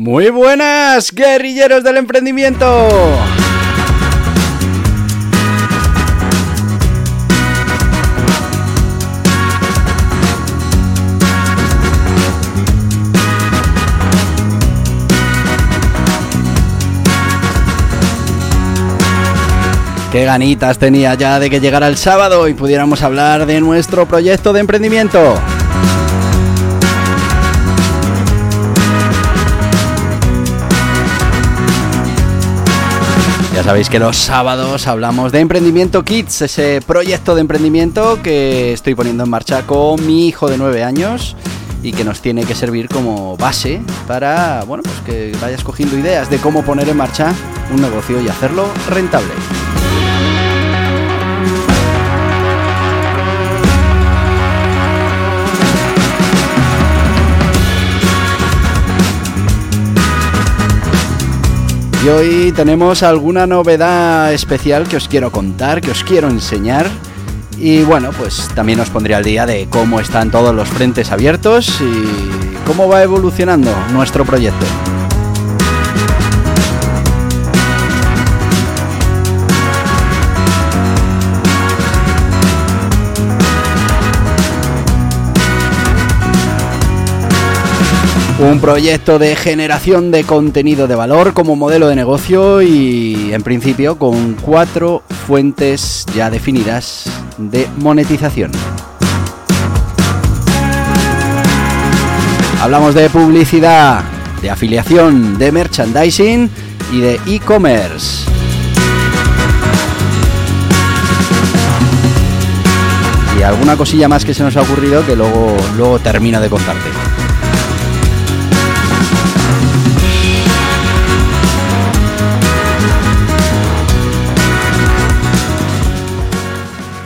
[0.00, 2.88] Muy buenas, guerrilleros del emprendimiento.
[20.12, 24.52] Qué ganitas tenía ya de que llegara el sábado y pudiéramos hablar de nuestro proyecto
[24.52, 25.34] de emprendimiento.
[33.58, 38.94] Ya sabéis que los sábados hablamos de Emprendimiento Kids, ese proyecto de emprendimiento que estoy
[38.94, 41.34] poniendo en marcha con mi hijo de 9 años
[41.82, 46.30] y que nos tiene que servir como base para, bueno, pues que vayas cogiendo ideas
[46.30, 47.34] de cómo poner en marcha
[47.74, 49.32] un negocio y hacerlo rentable.
[62.04, 66.86] Y hoy tenemos alguna novedad especial que os quiero contar, que os quiero enseñar.
[67.58, 71.80] Y bueno, pues también os pondré al día de cómo están todos los frentes abiertos
[71.80, 74.64] y cómo va evolucionando nuestro proyecto.
[88.40, 93.98] Un proyecto de generación de contenido de valor como modelo de negocio y en principio
[93.98, 98.52] con cuatro fuentes ya definidas de monetización.
[102.60, 104.04] Hablamos de publicidad,
[104.40, 106.48] de afiliación, de merchandising
[106.92, 108.30] y de e-commerce.
[113.36, 116.97] Y alguna cosilla más que se nos ha ocurrido que luego, luego termino de contarte.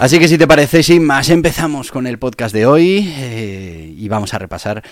[0.02, 4.08] Así que si te parece, sin más, empezamos con el podcast de hoy eh, y
[4.08, 4.82] vamos a repasar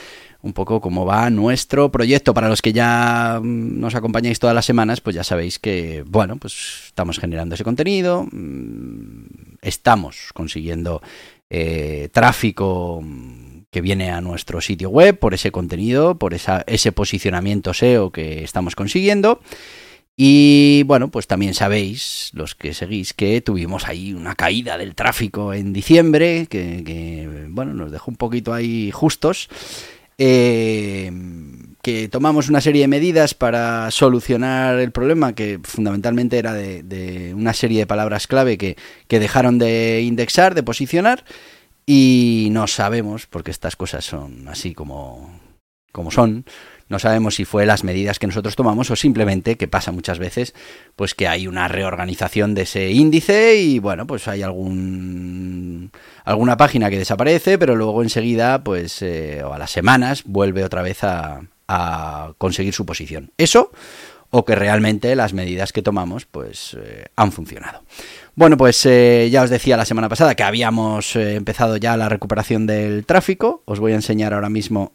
[0.40, 2.32] un poco cómo va nuestro proyecto.
[2.32, 6.36] Para los que ya mm, nos acompañáis todas las semanas, pues ya sabéis que, bueno,
[6.36, 11.02] pues estamos generando ese contenido, mm, estamos consiguiendo
[11.50, 16.92] eh, tráfico mm, que viene a nuestro sitio web por ese contenido, por esa, ese
[16.92, 19.40] posicionamiento SEO que estamos consiguiendo.
[20.16, 25.54] Y bueno, pues también sabéis, los que seguís, que tuvimos ahí una caída del tráfico
[25.54, 29.48] en diciembre, que, bueno, nos dejó un poquito ahí justos.
[30.18, 31.10] Eh,
[31.82, 37.54] que tomamos una serie de medidas para solucionar el problema, que fundamentalmente era de, una
[37.54, 38.76] serie de palabras clave que,
[39.08, 41.24] que, dejaron de indexar, de posicionar,
[41.86, 45.40] y no sabemos, porque estas cosas son así como,
[45.92, 46.44] como son,
[46.90, 50.54] no sabemos si fue las medidas que nosotros tomamos o simplemente, que pasa muchas veces,
[50.96, 55.92] pues que hay una reorganización de ese índice y bueno, pues hay algún
[56.24, 60.82] alguna página que desaparece, pero luego enseguida, pues, eh, o a las semanas, vuelve otra
[60.82, 61.42] vez a,
[62.38, 63.30] conseguir su posición.
[63.38, 63.70] Eso
[64.30, 67.84] o que realmente las medidas que tomamos pues eh, han funcionado.
[68.34, 72.66] Bueno, pues eh, ya os decía la semana pasada que habíamos empezado ya la recuperación
[72.66, 73.62] del tráfico.
[73.66, 74.94] Os voy a enseñar ahora mismo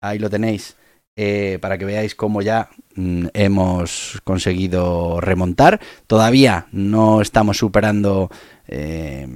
[0.00, 0.76] Ahí lo tenéis.
[1.16, 5.80] Eh, para que veáis cómo ya mm, hemos conseguido remontar.
[6.06, 8.30] Todavía no estamos superando
[8.68, 9.28] eh,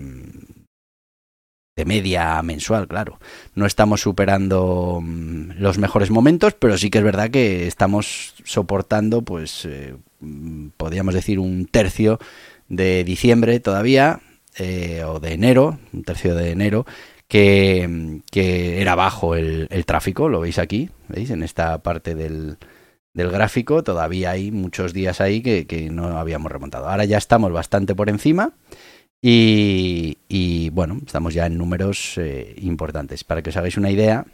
[1.76, 3.18] de media mensual, claro.
[3.54, 9.22] No estamos superando mm, los mejores momentos, pero sí que es verdad que estamos soportando,
[9.22, 9.96] pues, eh,
[10.78, 12.18] podríamos decir, un tercio
[12.68, 14.20] de diciembre todavía,
[15.06, 16.86] o de enero, un tercio de enero,
[17.34, 21.30] que, era bajo el, tráfico, lo veis aquí, ¿veis?
[21.30, 22.58] En esta parte del,
[23.12, 26.88] gráfico todavía hay muchos días ahí que, no habíamos remontado.
[26.88, 28.52] Ahora ya estamos bastante por encima
[29.20, 33.24] y, bueno, estamos ya en números eh, importantes.
[33.24, 34.26] Para que os hagáis una idea,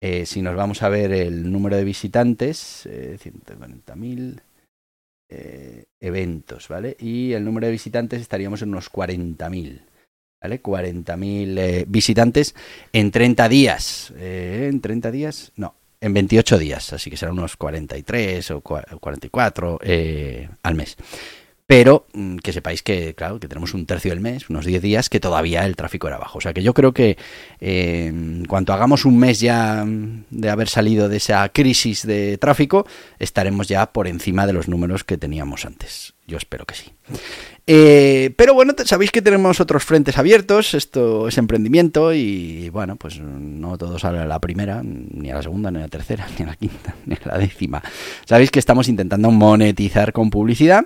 [0.00, 4.40] eh, si nos vamos a ver el número de visitantes, eh, 140.000
[5.28, 6.96] eh, eventos, ¿vale?
[6.98, 9.82] Y el número de visitantes estaríamos en unos 40.000.
[10.44, 10.62] ¿vale?
[10.62, 12.54] 40.000 eh, visitantes
[12.92, 14.12] en 30 días.
[14.18, 15.52] Eh, ¿En 30 días?
[15.56, 20.98] No, en 28 días, así que serán unos 43 o 44 eh, al mes.
[21.66, 25.08] Pero mm, que sepáis que, claro, que tenemos un tercio del mes, unos 10 días,
[25.08, 26.36] que todavía el tráfico era bajo.
[26.36, 27.16] O sea que yo creo que
[27.60, 32.36] eh, en cuanto hagamos un mes ya mm, de haber salido de esa crisis de
[32.36, 32.86] tráfico,
[33.18, 36.12] estaremos ya por encima de los números que teníamos antes.
[36.26, 36.92] Yo espero que sí.
[37.66, 43.20] Eh, pero bueno, sabéis que tenemos otros frentes abiertos, esto es emprendimiento y bueno, pues
[43.20, 46.44] no todo sale a la primera, ni a la segunda, ni a la tercera, ni
[46.44, 47.82] a la quinta, ni a la décima.
[48.26, 50.84] Sabéis que estamos intentando monetizar con publicidad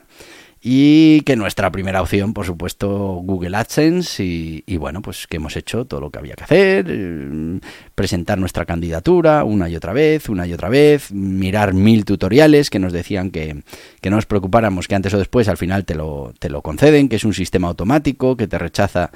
[0.60, 2.88] y que nuestra primera opción, por supuesto,
[3.22, 7.60] Google AdSense y, bueno, pues que hemos hecho todo lo que había que hacer, eh,
[7.94, 12.80] presentar nuestra candidatura una y otra vez, una y otra vez, mirar mil tutoriales que
[12.80, 13.62] nos decían que,
[14.00, 17.08] que no nos preocupáramos, que antes o después al final te lo, te lo conceden,
[17.08, 19.12] que es un sistema automático, que te rechaza,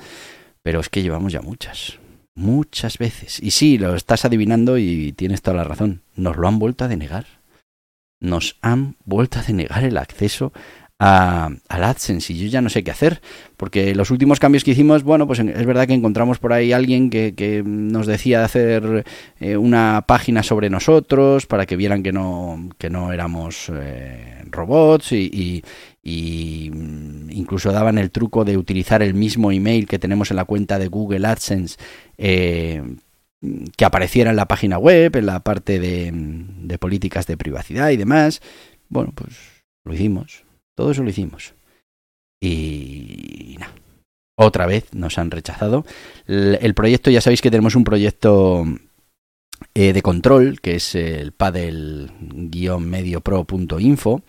[0.63, 1.99] pero es que llevamos ya muchas.
[2.35, 3.41] Muchas veces.
[3.43, 6.03] Y sí, lo estás adivinando y tienes toda la razón.
[6.15, 7.27] Nos lo han vuelto a denegar.
[8.21, 10.53] Nos han vuelto a denegar el acceso
[11.05, 13.21] a, al AdSense y yo ya no sé qué hacer,
[13.57, 17.11] porque los últimos cambios que hicimos, bueno, pues es verdad que encontramos por ahí alguien
[17.11, 19.05] que, que nos decía hacer
[19.41, 25.11] eh, una página sobre nosotros para que vieran que no, que no éramos eh, robots
[25.11, 25.65] y,
[26.05, 30.79] mm, incluso daban el truco de utilizar el mismo email que tenemos en la cuenta
[30.79, 31.79] de Google AdSense.
[32.17, 32.81] Eh,
[33.77, 37.97] que apareciera en la página web, en la parte de, de políticas de privacidad y
[37.97, 38.41] demás.
[38.89, 39.37] Bueno, pues
[39.83, 40.45] lo hicimos.
[40.75, 41.55] Todo eso lo hicimos.
[42.41, 43.67] Y no.
[44.37, 45.85] Otra vez nos han rechazado.
[46.27, 48.65] El, proyecto, ya sabéis que tenemos un proyecto
[49.75, 54.23] eh, de control, que es el padel-mediopro.info,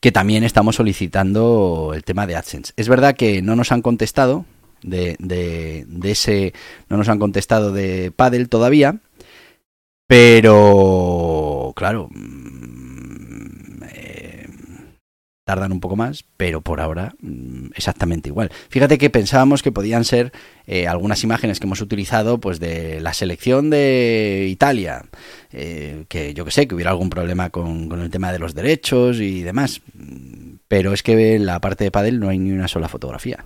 [0.00, 2.72] que también estamos solicitando el tema de AdSense.
[2.76, 4.44] Es verdad que no nos han contestado
[4.82, 6.52] de, de, de ese,
[6.88, 9.00] no nos han contestado de Padel todavía,
[10.06, 12.10] pero claro,
[15.44, 18.50] tardan un poco más, pero por ahora mm, exactamente igual.
[18.70, 20.32] Fíjate que pensábamos que podían ser
[20.66, 25.04] eh, algunas imágenes que hemos utilizado pues de la selección de Italia,
[25.52, 28.54] eh, que yo que sé, que hubiera algún problema con, con, el tema de los
[28.54, 29.82] derechos y demás,
[30.68, 33.44] pero es que en la parte de Padel no hay ni una sola fotografía.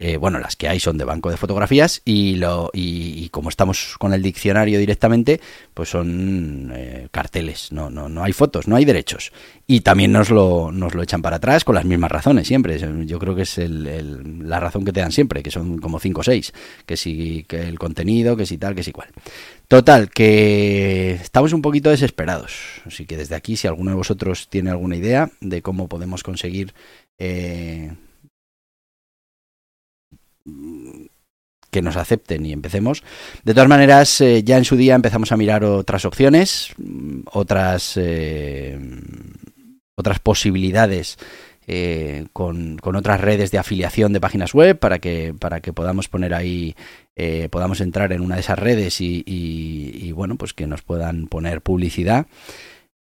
[0.00, 3.94] Eh, bueno, las que hay son de banco de fotografías y, lo, y, como estamos
[3.96, 5.40] con el diccionario directamente,
[5.72, 9.32] pues son eh, carteles, no, no, no hay fotos, no hay derechos.
[9.68, 12.76] Y también nos lo, nos lo echan para atrás con las mismas razones siempre.
[13.06, 16.20] Yo creo que es el, la razón que te dan siempre, que son como 5
[16.20, 16.52] o 6,
[16.86, 19.10] que si que el contenido, que si tal, que si cual.
[19.68, 22.82] Total, que estamos un poquito desesperados.
[22.84, 26.74] Así que desde aquí, si alguno de vosotros tiene alguna idea de cómo podemos conseguir...
[27.18, 27.92] Eh,
[31.74, 33.02] que nos acepten y empecemos.
[33.42, 37.94] De todas maneras, eh, ya en su día empezamos a mirar otras opciones, mm, otras,
[37.96, 38.78] eh,
[39.96, 41.18] otras posibilidades
[41.66, 46.08] eh, con, con, otras redes de afiliación de páginas web para que, para que podamos
[46.08, 46.76] poner ahí,
[47.50, 51.60] podamos entrar en una de esas redes y, y, bueno, pues que nos puedan poner
[51.60, 52.26] publicidad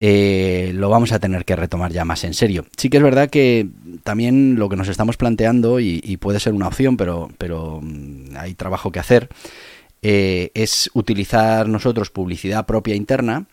[0.03, 2.65] eh, lo vamos a tener que retomar ya más en serio.
[2.75, 3.69] Sí que es verdad que
[4.03, 8.55] también lo que nos estamos planteando, y, puede ser una opción, pero, pero mm, hay
[8.55, 9.29] trabajo que hacer,
[10.01, 13.45] eh, es utilizar nosotros publicidad propia interna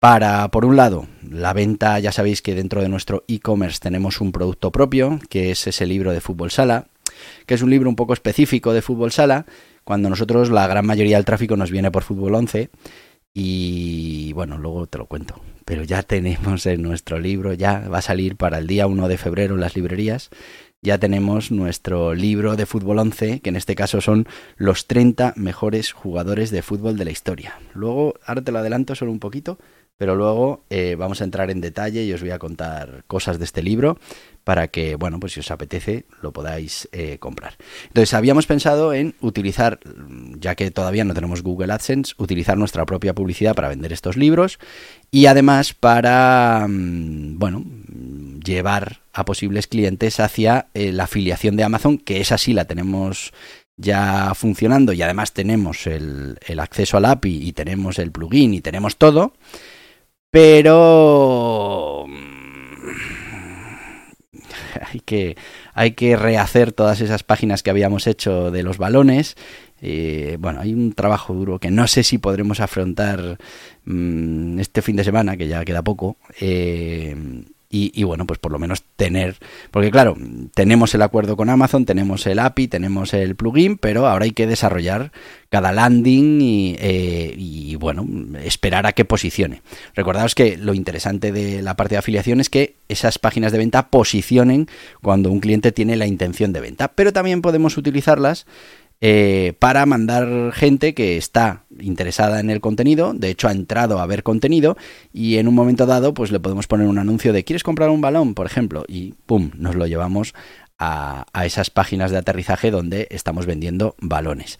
[0.00, 4.32] para, por un lado, la venta, ya sabéis que dentro de nuestro e-commerce tenemos un
[4.32, 6.88] producto propio, que es ese libro de fútbol sala,
[7.46, 9.46] que es un libro un poco específico de fútbol sala,
[9.84, 12.70] cuando nosotros la gran mayoría del tráfico nos viene por fútbol 11
[13.34, 18.02] y bueno, luego te lo cuento pero ya tenemos en nuestro libro, ya va a
[18.02, 20.30] salir para el día 1 de febrero en las librerías,
[20.80, 25.92] ya tenemos nuestro libro de fútbol 11, que en este caso son los 30 mejores
[25.92, 27.58] jugadores de fútbol de la historia.
[27.74, 29.58] Luego, ahora te lo adelanto solo un poquito,
[29.96, 33.46] pero luego eh, vamos a entrar en detalle y os voy a contar cosas de
[33.46, 33.98] este libro
[34.46, 37.56] para que, bueno, pues si os apetece lo podáis eh, comprar.
[37.88, 39.80] Entonces, habíamos pensado en utilizar,
[40.38, 44.60] ya que todavía no tenemos Google AdSense, utilizar nuestra propia publicidad para vender estos libros
[45.10, 47.64] y además para, mm, bueno,
[48.44, 53.32] llevar a posibles clientes hacia eh, la afiliación de Amazon, que esa sí la tenemos
[53.76, 58.60] ya funcionando y además tenemos el, el acceso al API y tenemos el plugin y
[58.60, 59.32] tenemos todo
[60.36, 62.35] pero mm,
[64.92, 65.36] hay que,
[65.74, 69.36] hay que rehacer todas esas páginas que habíamos hecho de los balones.
[69.82, 73.38] Eh, bueno, hay un trabajo duro que no sé si podremos afrontar
[73.84, 76.16] mmm, este fin de semana, que ya queda poco.
[76.40, 77.14] Eh,
[77.68, 79.36] y, bueno, pues por lo menos tener,
[79.70, 80.16] porque claro,
[80.54, 84.46] tenemos el acuerdo con Amazon, tenemos el API, tenemos el plugin, pero ahora hay que
[84.46, 85.12] desarrollar
[85.50, 88.06] cada landing y, eh, y bueno,
[88.42, 89.62] esperar a que posicione.
[89.94, 93.88] Recordaos que lo interesante de la parte de afiliación es que esas páginas de venta
[93.88, 94.68] posicionen
[95.02, 98.46] cuando un cliente tiene la intención de venta, pero también podemos utilizarlas
[99.00, 104.06] eh, para mandar gente que está interesada en el contenido, de hecho ha entrado a
[104.06, 104.76] ver contenido
[105.12, 108.00] y en un momento dado pues le podemos poner un anuncio de ¿quieres comprar un
[108.00, 108.34] balón?
[108.34, 109.50] por ejemplo y ¡pum!
[109.54, 110.34] nos lo llevamos
[110.78, 114.58] a, esas páginas de aterrizaje donde estamos vendiendo balones.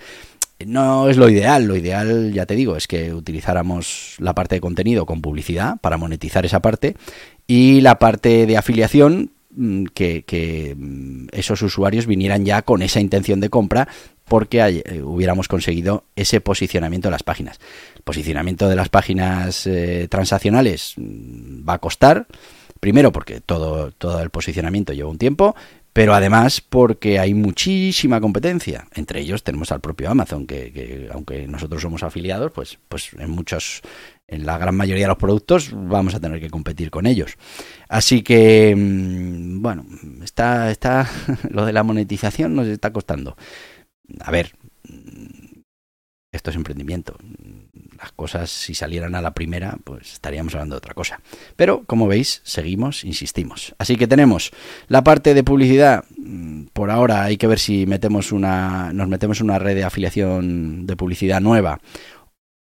[0.64, 4.62] No es lo ideal, lo ideal, ya te digo, es que utilizáramos la parte de
[4.62, 6.96] contenido con publicidad para monetizar esa parte
[7.46, 13.00] y la parte de afiliación mm, que, que, mm, esos usuarios vinieran ya con esa
[13.00, 13.88] intención de compra
[14.28, 17.58] porque eh, hubiéramos conseguido ese posicionamiento de las páginas.
[17.94, 22.26] El posicionamiento de las páginas eh, transaccionales mm, va a costar,
[22.80, 25.54] primero porque todo, todo el posicionamiento lleva un tiempo,
[25.92, 28.86] pero además porque hay muchísima competencia.
[28.94, 33.80] Entre ellos tenemos al propio Amazon, que, aunque nosotros somos afiliados, pues, pues en muchos,
[34.28, 37.38] en la gran mayoría de los productos vamos a tener que competir con ellos.
[37.88, 39.86] Así que, mm, bueno,
[40.22, 41.08] está, está
[41.50, 43.36] lo de la monetización nos está costando
[44.20, 44.52] a ver,
[46.36, 47.16] esto es emprendimiento.
[47.98, 51.20] Las cosas, si salieran a la primera, pues estaríamos hablando de otra cosa.
[51.56, 53.74] Pero, como veis, seguimos, insistimos.
[53.78, 54.50] Así que tenemos
[54.88, 56.04] la parte de publicidad.
[56.18, 60.86] Mm, por ahora hay que ver si metemos una, nos metemos una red de afiliación
[60.86, 61.80] de publicidad nueva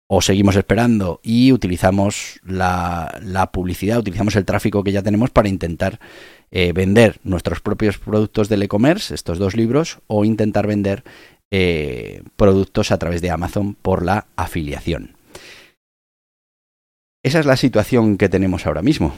[0.07, 5.49] o seguimos esperando y utilizamos la, la publicidad, utilizamos el tráfico que ya tenemos para
[5.49, 5.99] intentar
[6.57, 11.03] eh, vender nuestros propios productos del e-commerce, estos dos libros, o intentar vender
[11.51, 15.17] eh, productos a través de Amazon por la afiliación.
[17.25, 19.17] Esa es la situación que tenemos ahora mismo.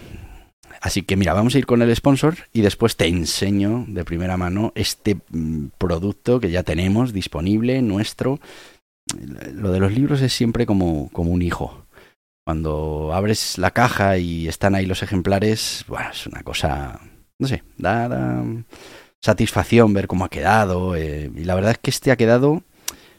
[0.81, 4.39] Así que mira, vamos a ir con el sponsor y después te enseño de primera
[4.39, 8.41] mano este mm, producto que ya tenemos disponible, nuestro.
[9.53, 11.85] Lo de los libros es siempre como, como un hijo.
[12.47, 16.99] Cuando abres la caja y están ahí los ejemplares, bueno, es una cosa
[17.39, 18.45] no sé, da,
[19.21, 20.97] satisfacción ver cómo ha quedado.
[20.97, 22.63] Eh, y la verdad es que este ha quedado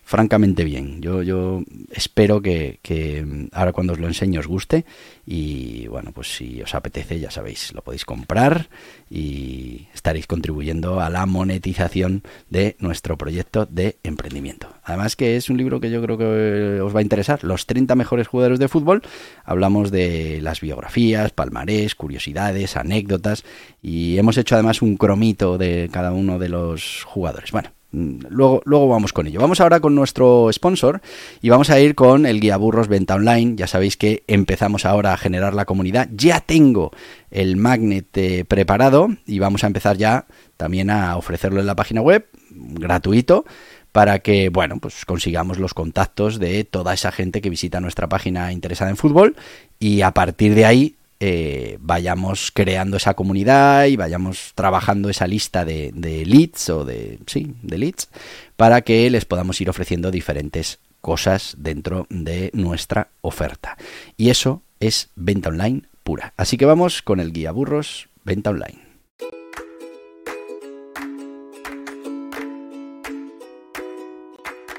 [0.07, 1.01] francamente bien.
[1.01, 4.85] Yo, yo espero que, que, ahora cuando os lo enseño os guste
[5.25, 8.69] y bueno, pues si os apetece ya sabéis, lo podéis comprar
[9.09, 14.69] y estaréis contribuyendo a la monetización de nuestro proyecto de emprendimiento.
[14.85, 17.43] Además que es un libro que yo creo que os va a interesar.
[17.43, 19.01] Los 30 mejores jugadores de fútbol.
[19.43, 23.43] Hablamos de las biografías, palmarés, curiosidades, anécdotas
[23.81, 27.51] y hemos hecho además un cromito de cada uno de los jugadores.
[27.51, 29.39] Bueno, Mm, luego, luego vamos con ello.
[29.39, 31.01] Vamos ahora con nuestro sponsor
[31.41, 33.55] y vamos a ir con el guía burros venta online.
[33.55, 36.09] Ya sabéis que empezamos ahora a generar la comunidad.
[36.11, 36.91] Ya tengo
[37.31, 40.25] el magnet eh, preparado y vamos a empezar ya
[40.57, 43.45] también a ofrecerlo en la página web gratuito
[43.91, 48.51] para que, bueno, pues consigamos los contactos de toda esa gente que visita nuestra página
[48.51, 49.35] interesada en fútbol
[49.79, 55.65] y a partir de ahí eh, vayamos creando esa comunidad y vayamos trabajando esa lista
[55.65, 55.91] de,
[56.25, 58.09] leads o de, sí, de leads
[58.55, 63.77] para que les podamos ir ofreciendo diferentes cosas dentro de nuestra oferta.
[64.15, 66.33] Y eso es venta online pura.
[66.37, 68.87] Así que vamos con el guía burros venta online.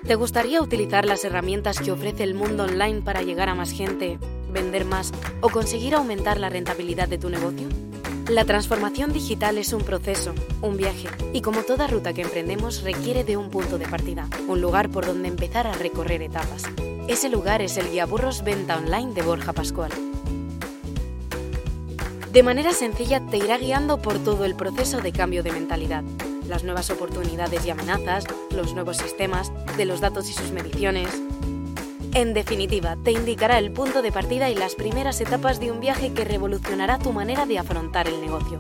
[0.07, 4.19] ¿Te gustaría utilizar las herramientas que ofrece el mundo online para llegar a más gente,
[4.59, 7.69] vender más o conseguir aumentar la rentabilidad de tu negocio?
[8.29, 13.25] La transformación digital es un proceso, un viaje, y como toda ruta que emprendemos requiere
[13.25, 16.65] de un punto de partida, un lugar por donde empezar a recorrer etapas.
[17.07, 19.93] Ese lugar es el Guía Burros Venta Online de Borja Pascual.
[22.33, 26.05] De manera sencilla te irá guiando por todo el proceso de cambio de mentalidad
[26.49, 31.09] las nuevas oportunidades y amenazas, los nuevos sistemas, de los datos y sus mediciones.
[32.15, 36.13] En definitiva, te indicará el punto de partida y las primeras etapas de un viaje
[36.13, 38.59] que revolucionará tu manera de afrontar el negocio.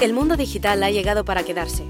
[0.00, 1.84] El mundo digital ha llegado para quedarse.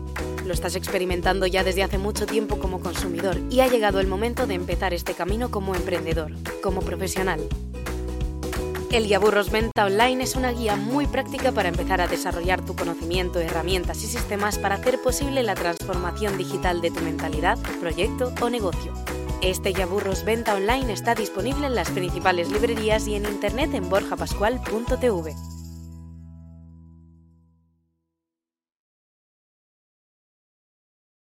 [0.45, 4.47] Lo estás experimentando ya desde hace mucho tiempo como consumidor y ha llegado el momento
[4.47, 7.41] de empezar este camino como emprendedor, como profesional.
[8.91, 12.75] El Guía Burros Venta Online es una guía muy práctica para empezar a desarrollar tu
[12.75, 18.50] conocimiento, herramientas y sistemas para hacer posible la transformación digital de tu mentalidad, proyecto o
[18.50, 18.93] negocio.
[19.42, 23.88] Este Guía Burros Venta Online está disponible en las principales librerías y en internet en
[23.90, 25.34] borjapascual.tv.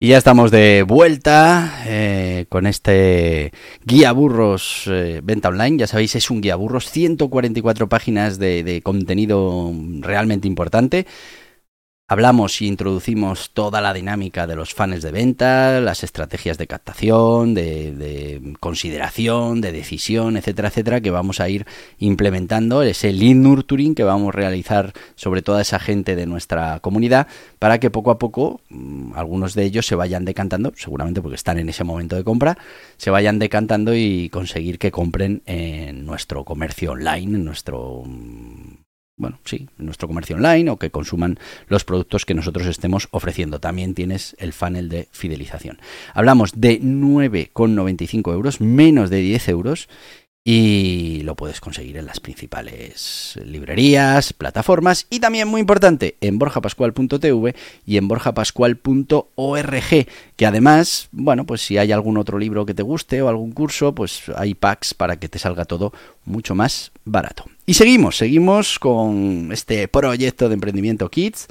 [0.01, 3.51] Y ya estamos de vuelta eh, con este
[3.85, 5.77] guía burros eh, venta online.
[5.77, 11.05] Ya sabéis, es un guía burros, 144 páginas de contenido realmente importante.
[12.11, 17.53] Hablamos y introducimos toda la dinámica de los fans de venta, las estrategias de captación,
[17.53, 21.67] de, consideración, de decisión, etcétera, etcétera, que vamos a ir
[21.99, 27.27] implementando, ese lead nurturing que vamos a realizar sobre toda esa gente de nuestra comunidad,
[27.59, 31.59] para que poco a poco mm, algunos de ellos se vayan decantando, seguramente porque están
[31.59, 32.57] en ese momento de compra,
[32.97, 38.78] se vayan decantando y conseguir que compren en nuestro comercio online, en nuestro mm,
[39.19, 43.59] bueno, sí, nuestro comercio online o que consuman los productos que nosotros estemos ofreciendo.
[43.59, 45.77] También tienes el funnel de fidelización.
[46.13, 49.89] Hablamos de 9,95 euros, menos de 10 euros
[50.43, 57.55] y lo puedes conseguir en las principales librerías, plataformas y también muy importante en borjapascual.tv
[57.85, 63.21] y en borjapascual.org que además, bueno, pues si hay algún otro libro que te guste
[63.21, 65.91] o algún curso, pues hay packs para que te salga todo
[66.23, 67.45] mucho más barato.
[67.65, 71.47] Y seguimos, seguimos con este proyecto de emprendimiento Kids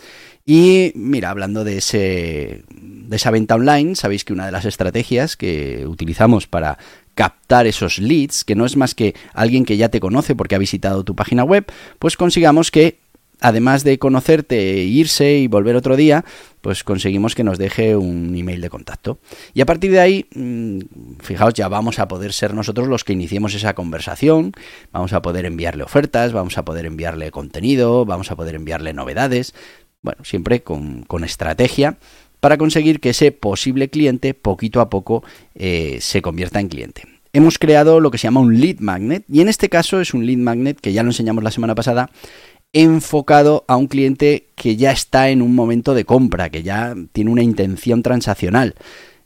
[0.50, 5.36] y mira, hablando de, ese, de esa venta online, sabéis que una de las estrategias
[5.36, 6.78] que utilizamos para
[7.18, 10.58] captar esos leads, que no es más que alguien que ya te conoce porque ha
[10.58, 11.66] visitado tu página web,
[11.98, 13.00] pues consigamos que
[13.40, 16.24] además de conocerte, irse y volver otro día,
[16.60, 19.18] pues conseguimos que nos deje un email de contacto.
[19.52, 20.78] Y a partir de ahí, mm,
[21.18, 24.52] fijaos, ya vamos a poder ser nosotros los que iniciemos esa conversación,
[24.92, 29.54] vamos a poder enviarle ofertas, vamos a poder enviarle contenido, vamos a poder enviarle novedades,
[30.02, 31.98] bueno, siempre con, estrategia
[32.40, 37.02] para conseguir que ese posible cliente poquito a poco eh, se convierta en cliente.
[37.32, 40.26] Hemos creado lo que se llama un lead magnet y en este caso es un
[40.26, 42.10] lead magnet que ya lo enseñamos la semana pasada
[42.72, 47.30] enfocado a un cliente que ya está en un momento de compra, que ya tiene
[47.30, 48.74] una intención transaccional.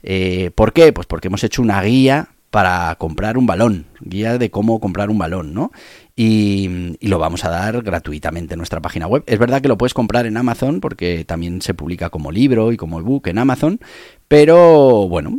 [0.02, 0.92] Eh, ¿Por qué?
[0.92, 5.18] Pues porque hemos hecho una guía para comprar un balón, guía de cómo comprar un
[5.18, 5.72] balón, ¿no?
[6.14, 9.24] Y, lo vamos a dar gratuitamente en nuestra página web.
[9.26, 12.76] Es verdad que lo puedes comprar en Amazon porque también se publica como libro y
[12.76, 13.80] como ebook en Amazon,
[14.28, 15.36] pero bueno,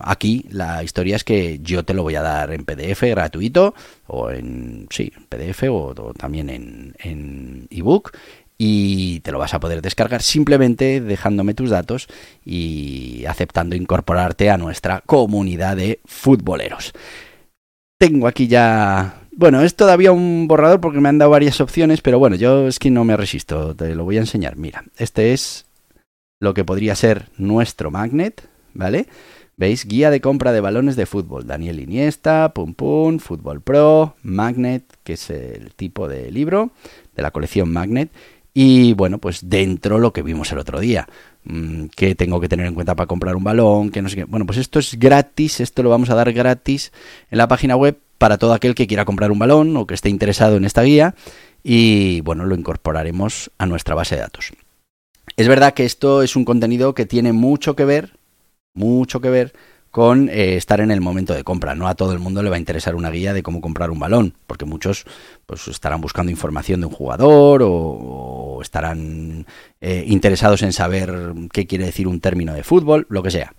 [0.00, 3.74] aquí la historia es que yo te lo voy a dar en PDF gratuito
[4.06, 8.12] o en sí, PDF o, también en, en ebook
[8.62, 12.08] y te lo vas a poder descargar simplemente dejándome tus datos
[12.44, 16.92] y aceptando incorporarte a nuestra comunidad de futboleros.
[17.98, 19.19] Tengo aquí ya...
[19.32, 22.78] Bueno, es todavía un borrador porque me han dado varias opciones, pero bueno, yo es
[22.78, 24.56] que no me resisto, te lo voy a enseñar.
[24.56, 25.66] Mira, este es
[26.40, 29.06] lo que podría ser nuestro magnet, ¿vale?
[29.56, 29.84] ¿Veis?
[29.84, 31.46] Guía de compra de balones de fútbol.
[31.46, 36.70] Daniel Iniesta, Pum Pum, Fútbol Pro, Magnet, que es el tipo de libro
[37.14, 38.10] de la colección Magnet.
[38.54, 41.08] Y bueno, pues dentro lo que vimos el otro día,
[41.44, 44.24] mm, que tengo que tener en cuenta para comprar un balón, que no sé qué.
[44.24, 46.90] Bueno, pues esto es gratis, esto lo vamos a dar gratis
[47.30, 50.10] en la página web para todo aquel que quiera comprar un balón o que esté
[50.10, 51.14] interesado en esta guía
[51.64, 54.52] y bueno, lo incorporaremos a nuestra base de datos.
[55.38, 58.18] Es verdad que esto es un contenido que tiene mucho que ver,
[58.74, 59.54] mucho que ver
[59.90, 61.74] con eh, estar en el momento de compra.
[61.74, 63.98] No a todo el mundo le va a interesar una guía de cómo comprar un
[63.98, 65.06] balón, porque muchos
[65.46, 69.46] pues estarán buscando información de un jugador o, estarán
[69.80, 73.54] eh, interesados en saber qué quiere decir un término de fútbol, lo que sea.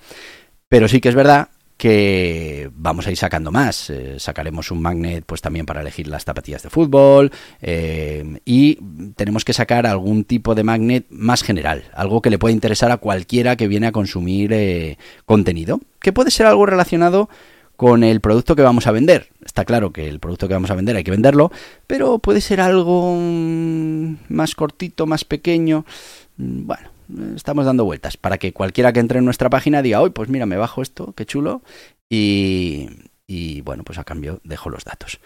[0.69, 1.49] Pero sí que es verdad
[1.81, 3.89] que vamos a ir sacando más.
[3.89, 8.75] Eh, sacaremos un magnet pues también para elegir las zapatillas de fútbol eh, y
[9.15, 12.97] tenemos que sacar algún tipo de magnet más general, algo que le pueda interesar a
[12.97, 17.29] cualquiera que viene a consumir eh, contenido, que puede ser algo relacionado
[17.77, 19.29] con el producto que vamos a vender.
[19.43, 21.51] Está claro que el producto que vamos a vender hay que venderlo,
[21.87, 25.83] pero puede ser algo mm, más cortito, más pequeño.
[26.37, 26.89] Mm, bueno,
[27.35, 30.45] estamos dando vueltas para que cualquiera que entre en nuestra página diga, hoy pues mira,
[30.45, 31.61] me bajo esto, qué chulo,
[32.09, 32.89] y,
[33.27, 35.19] y bueno, pues a cambio dejo los datos.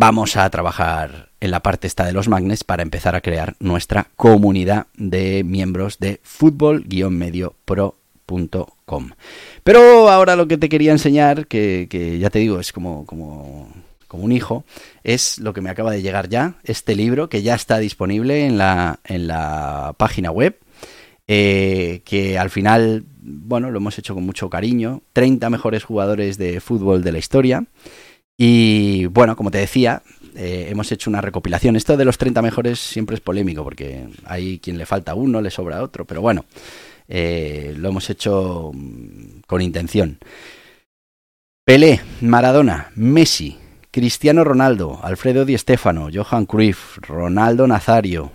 [0.00, 4.06] Vamos a trabajar en la parte esta de los magnets para empezar a crear nuestra
[4.14, 9.10] comunidad de miembros de fútbol-medio-pro.com.
[9.64, 13.72] Pero ahora lo que te quería enseñar, que, que ya te digo, es como, como
[14.08, 14.64] como un hijo,
[15.04, 18.58] es lo que me acaba de llegar ya, este libro que ya está disponible en
[18.58, 20.58] la, en la página web,
[21.28, 26.60] eh, que al final, bueno, lo hemos hecho con mucho cariño, 30 mejores jugadores de
[26.60, 27.64] fútbol de la historia.
[28.40, 30.02] Y bueno, como te decía,
[30.36, 31.76] eh, hemos hecho una recopilación.
[31.76, 35.50] Esto de los 30 mejores siempre es polémico porque hay quien le falta uno, le
[35.50, 36.44] sobra otro, pero bueno,
[37.08, 40.18] eh, lo hemos hecho mm, con intención.
[41.64, 43.58] Pelé, Maradona, Messi,
[43.98, 48.30] Cristiano Ronaldo, Alfredo Di Stéfano, Johan Cruyff, Ronaldo Nazario,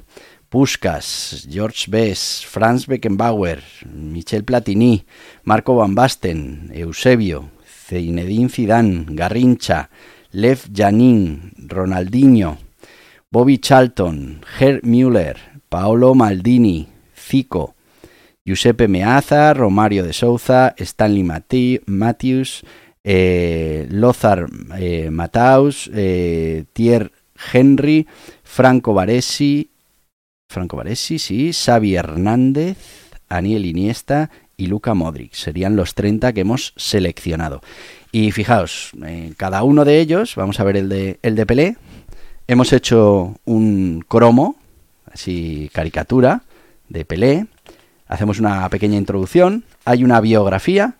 [0.49, 5.05] Puskas, George Bess, Franz Beckenbauer, Michel Platini,
[5.43, 9.89] Marco Van Basten, Eusebio, Zinedine Zidane, Garrincha,
[10.31, 12.57] Lev Janin, Ronaldinho,
[13.31, 15.37] Bobby Charlton, Gerd Müller,
[15.69, 17.75] Paolo Maldini, Zico,
[18.43, 21.23] Giuseppe Meaza, Romario de Souza, Stanley
[21.85, 22.65] Matthews,
[23.03, 27.11] eh, Lothar eh, Mataus, eh, Thierry
[27.51, 28.07] Henry,
[28.43, 29.69] Franco Baresi,
[30.49, 32.77] Franco Baresi, sí, Xavi Hernández,
[33.29, 35.33] Aniel Iniesta y Luca Modric.
[35.33, 37.61] Serían los 30 que hemos seleccionado.
[38.11, 41.77] Y fijaos, en cada uno de ellos, vamos a ver el de, el de Pelé,
[42.47, 44.55] hemos hecho un cromo,
[45.11, 46.43] así caricatura,
[46.89, 47.47] de Pelé.
[48.07, 50.95] Hacemos una pequeña introducción, hay una biografía,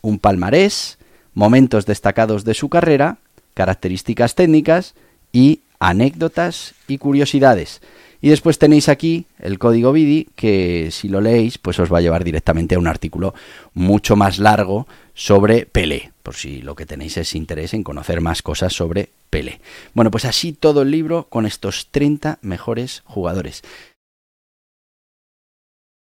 [0.00, 0.98] un palmarés,
[1.34, 3.18] momentos destacados de su carrera,
[3.54, 4.94] características técnicas
[5.32, 7.80] y anécdotas y curiosidades.
[8.20, 12.00] Y después tenéis aquí el código BIDI que si lo leéis pues os va a
[12.00, 13.34] llevar directamente a un artículo
[13.74, 18.40] mucho más largo sobre Pelé, por si lo que tenéis es interés en conocer más
[18.40, 19.60] cosas sobre Pelé.
[19.92, 23.62] Bueno, pues así todo el libro con estos 30 mejores jugadores.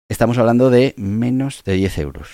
[0.09, 2.29] Estamos hablando de menos de 10 euros.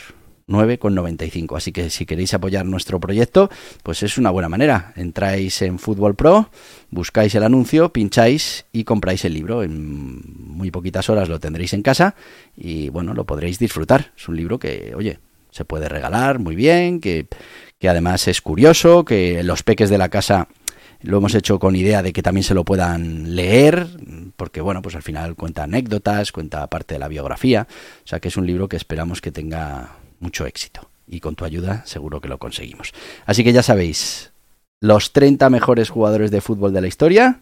[0.53, 1.57] 9,95.
[1.57, 3.51] Así que si queréis apoyar nuestro proyecto,
[3.83, 4.93] pues es una buena manera.
[4.97, 6.51] Entráis en Fútbol Pro,
[6.91, 9.63] buscáis el anuncio, pincháis y compráis el libro.
[9.63, 12.15] En muy poquitas horas lo tendréis en casa
[12.57, 14.13] y bueno, lo podréis disfrutar.
[14.17, 15.19] Es un libro que, oye,
[15.51, 17.27] se puede regalar muy bien, que,
[17.79, 20.49] que además es curioso, que los peques de la casa
[21.03, 23.87] lo hemos hecho con idea de que también se lo puedan leer,
[24.37, 27.67] porque bueno, pues al final cuenta anécdotas, cuenta parte de la biografía,
[28.05, 30.89] o sea que es un libro que esperamos que tenga mucho éxito.
[31.07, 32.93] Y con tu ayuda seguro que lo conseguimos.
[33.27, 34.33] Así que ya sabéis,
[34.81, 37.41] los 30 mejores jugadores de fútbol de la historia,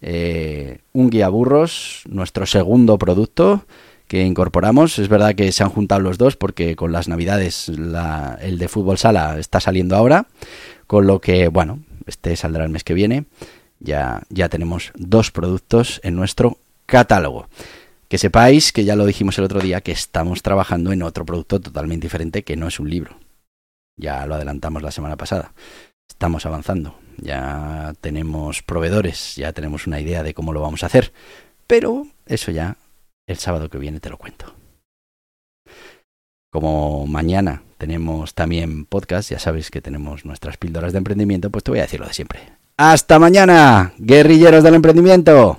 [0.00, 3.64] eh, un guía burros, nuestro segundo producto
[4.06, 4.98] que incorporamos.
[4.98, 8.98] Es verdad que se han juntado los dos porque con las navidades el de fútbol
[8.98, 10.26] sala está saliendo ahora,
[10.86, 13.26] con lo que, bueno, este saldrá el mes que viene.
[13.80, 17.48] Ya, ya tenemos dos productos en nuestro catálogo.
[18.08, 21.60] Que sepáis que ya lo dijimos el otro día que estamos trabajando en otro producto
[21.60, 23.18] totalmente diferente que no es un libro.
[23.98, 25.52] Ya lo adelantamos la semana pasada.
[26.08, 26.98] Estamos avanzando.
[27.18, 31.12] Ya tenemos proveedores, ya tenemos una idea de cómo lo vamos a hacer.
[31.66, 32.78] Pero eso ya
[33.26, 34.54] el sábado que viene te lo cuento.
[36.50, 41.72] Como mañana tenemos también podcast, ya sabéis que tenemos nuestras píldoras de emprendimiento, pues te
[41.72, 42.40] voy a decir lo de siempre.
[42.78, 45.58] Hasta mañana, guerrilleros del emprendimiento.